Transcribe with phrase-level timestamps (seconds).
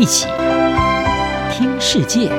[0.00, 0.24] 一起
[1.52, 2.30] 听世界，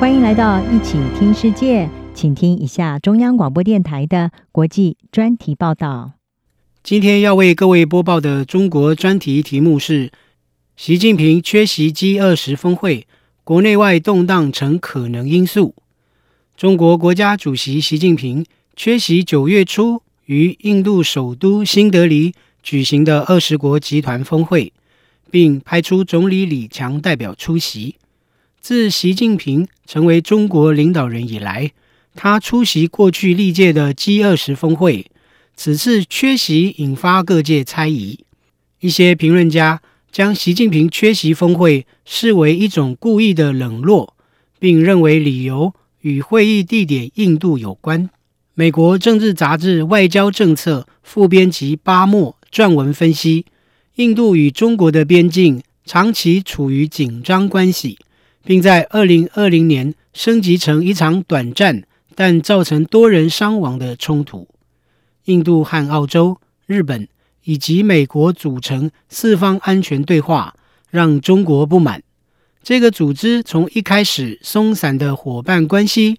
[0.00, 6.14] 欢迎来到一起听世界，请听一下中央广播电台的国际专题报道。
[6.82, 10.10] 今天要为各位播报的中国专题题目是：
[10.74, 13.06] 习近平缺席 G 二十峰会，
[13.44, 15.76] 国内外动荡成可能因素。
[16.56, 18.44] 中国国家主席习近平
[18.74, 22.34] 缺席九月初于印度首都新德里
[22.68, 24.74] 举行的二十国集团峰会，
[25.30, 27.94] 并派出总理李强代表出席。
[28.60, 31.72] 自习近平成为中国领导人以来，
[32.14, 35.06] 他出席过去历届的 G20 峰会，
[35.56, 38.18] 此次缺席引发各界猜疑。
[38.80, 39.80] 一些评论家
[40.12, 44.14] 将习近平缺席峰会视为一种故意的冷落，
[44.58, 45.72] 并认为理由
[46.02, 48.10] 与会议地点印度有关。
[48.52, 53.46] 美国政治杂志《外交政策》副编辑巴莫撰文分析，
[53.96, 57.98] 印度与中国的边境长期处于紧张关系，
[58.44, 64.48] 并在二零二零年升级成一场短暂但造成多人伤亡的冲突。
[65.26, 67.06] 印度和澳洲、日本
[67.44, 70.54] 以及美国组成四方安全对话，
[70.90, 72.02] 让中国不满。
[72.62, 76.18] 这个组织从一开始松散的伙伴关系，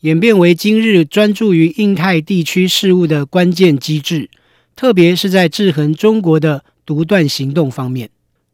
[0.00, 4.28] 演变为今日专注于印太地区事务的关键机制，
[4.78, 8.10] 特别是在制衡中国的独断行动方面。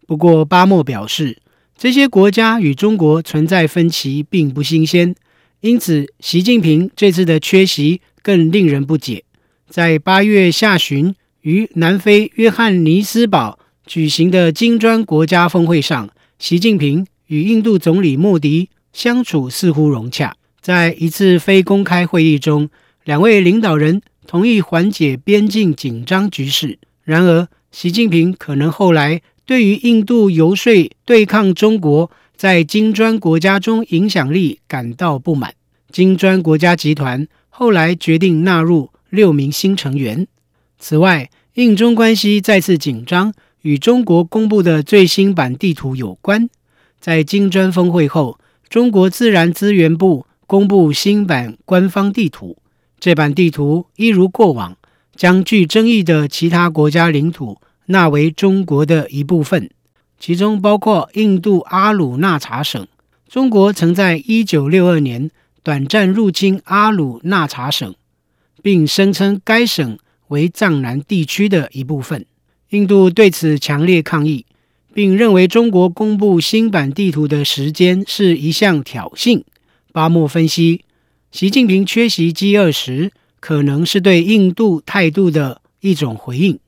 [0.06, 1.36] 不过，巴莫表示，
[1.76, 5.14] 这些国家与中国存在分歧并不新鲜，
[5.60, 9.24] 因此，习近平这次的缺席更令人不解。
[9.68, 16.08] 在八月下旬于南非约翰尼斯堡举行的金砖国家峰会上，
[16.38, 20.34] 习近平与印度总理莫迪相处似乎融洽。
[20.62, 22.70] 在一次非公开会议中，
[23.04, 26.78] 两位领导人同意缓解边境紧张局势。
[27.02, 35.54] 然而，习近平可能后来对于印度游说对抗中国在金砖国家中影响力感到不满。
[35.90, 40.26] 金砖国家集团后来决定纳入六名新成员。
[40.78, 43.32] 此外，印中关系再次紧张，
[43.62, 46.48] 与中国公布的最新版地图有关。
[46.98, 50.26] 在金砖峰会后，中国自然资源部。
[50.46, 52.58] 公布新版官方地图，
[53.04, 54.78] 这版地图一如过往，
[55.14, 59.68] 将具争议的其他国家领土纳为中国的一部分，
[60.18, 62.88] 其中包括印度阿鲁纳查省。
[63.28, 65.30] 中国曾在一九六二年
[65.62, 67.94] 短暂入侵阿鲁纳查省，
[68.62, 69.98] 并声称该省
[70.28, 72.24] 为藏南地区的一部分。
[72.70, 74.46] 印度对此强烈抗议，
[74.94, 79.42] 并认为中国公布新版地图的时间是一项挑衅。
[79.92, 80.86] 巴莫分析，
[81.34, 86.60] 习近平缺席 G20 可能是对印度态度的一种回应。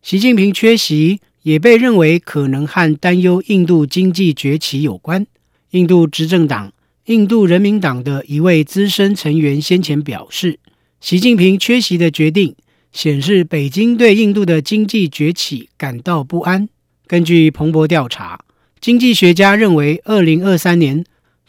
[0.00, 5.26] 习近平缺席也被认为可能和担忧印度经济崛起有关。
[5.72, 6.72] 印度执政党
[7.04, 10.58] 印度人民党的一位资深成员先前表示，
[11.02, 12.56] 习近平缺席的决定
[12.92, 16.66] 显示北京对印度的经济崛起感到不安。
[17.06, 18.42] 根据彭博调查，
[18.80, 21.04] 经济学家认为，二零二三年。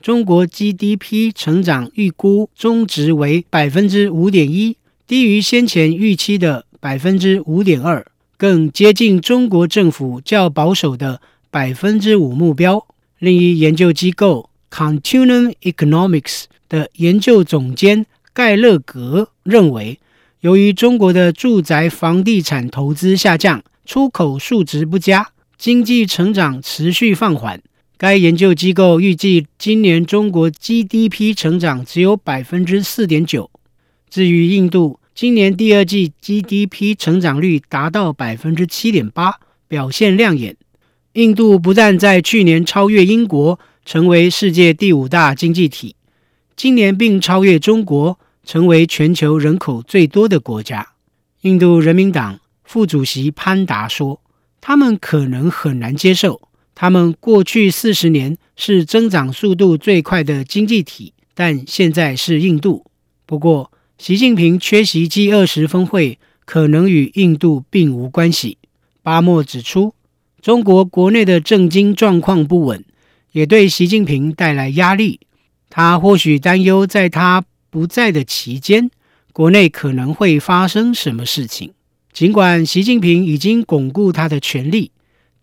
[0.05, 4.77] 中国 GDP 成长预估中值为百分之五点一，
[5.07, 8.05] 低于先前预期的百分之五点二，
[8.37, 12.85] 更接近中国政府较保守的百分之五目标。
[13.17, 19.97] 另一研究机构 Continuum Economics 的研究总监盖勒格认为，
[20.41, 27.59] 由于中国的住宅房地产投资下降，出口数值不佳，经济成长持续放缓。
[27.97, 33.49] 该研究机构预计，今年中国 GDP 成长只有百分之四点九。
[34.09, 39.39] 至于印度，今年第二季 GDP 成长率达到百分之七点八，
[39.69, 40.57] 表现亮眼。
[41.13, 45.95] 印度不但在去年超越英国，成为世界第五大经济体，
[46.57, 50.89] 今年并超越中国，成为全球人口最多的国家。
[51.41, 54.19] 印度人民党副主席潘达说
[54.59, 56.41] ：“他们可能很难接受。”
[56.75, 62.85] 他们过去四十年是增长速度最快的经济体，但现在是印度。
[63.25, 68.57] 不过，习近平缺席 G20 峰会可能与印度并无关系。
[69.01, 69.95] 巴莫指出，
[70.41, 72.83] 中国国内的政经状况不稳，
[73.31, 75.21] 也对习近平带来压力。
[75.69, 78.91] 他或许担忧，在他不在的期间，
[79.31, 81.71] 国内可能会发生什么事情。
[82.11, 84.91] 尽管习近平已经巩固他的权力。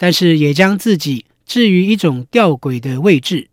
[0.02, 3.50] 但是也将自己置于一种吊诡的位置。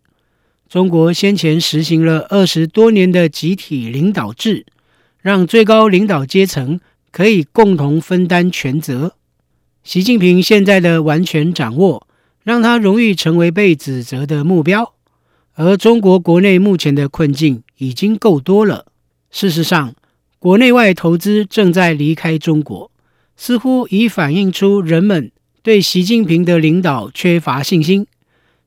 [0.68, 4.66] 中国先前实行了二十多年的集体领导制，
[5.22, 6.80] 让最高领导阶层
[7.12, 9.14] 可以共同分担权责。
[9.84, 12.08] 习近平现在的完全掌握，
[12.44, 14.96] 让他容易成为被指责的目标。
[15.54, 18.88] 而中国国内目前的困境已经够多了。
[19.30, 19.94] 事实上，
[20.40, 22.90] 国内外投资正在离开中国，
[23.38, 25.32] 似乎已反映出人们
[25.70, 28.08] 对习近平的领导缺乏信心。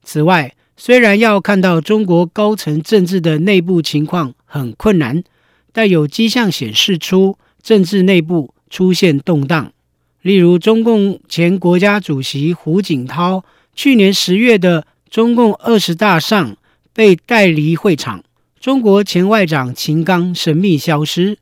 [0.04, 5.24] 此外，虽然要看到中国高层政治的内部情况很困难，
[5.72, 9.72] 但有迹象显示出政治内部出现动荡。
[10.20, 13.44] 例如，中共前国家主席胡锦涛
[13.74, 16.56] 去年十月的中共二十大上，
[16.92, 18.22] 被带离会场，
[18.60, 21.36] 中国前外长秦刚神秘消失，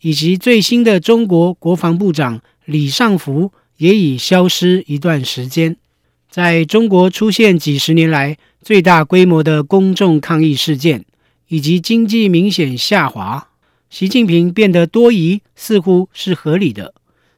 [0.00, 3.52] 以及最新的中国国防部长李尚福
[3.84, 5.76] 也已消失一段时间。
[6.30, 11.04] 在中国出现几十年来最大规模的公众抗议事件，
[11.48, 13.48] 以及经济明显下滑，
[13.90, 16.94] 习近平变得多疑似乎是合理的。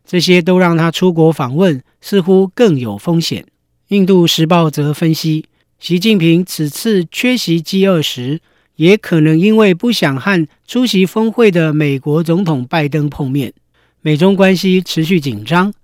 [0.07, 3.45] 这些都让他出国访问似乎更有风险。
[3.89, 5.47] 印度时报则分析。
[5.81, 8.41] 习近平此次缺席 G 二十
[8.77, 13.53] 也可能因为不想和出席峰会的美国总统拜登碰面。
[14.01, 15.75] 美中关系持续紧张，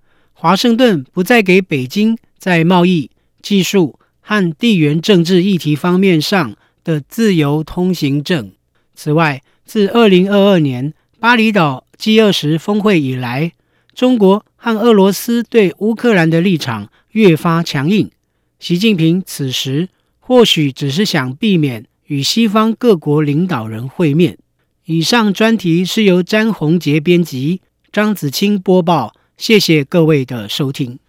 [0.42, 8.50] 华盛顿不再给北京在贸易、技术和地缘政治议题方面上的自由通行证。
[8.92, 13.52] 此外，自2022年巴厘岛 G 二十峰会以来，
[13.94, 18.10] 中国和俄罗斯对乌克兰的立场越发强硬。
[18.58, 24.36] 习近平此时或许只是想避免与西方各国领导人会面。
[24.86, 27.60] 以上专题是由詹宏杰编辑，
[27.92, 29.14] 张子清播报。
[29.42, 31.00] 谢谢各位的收听。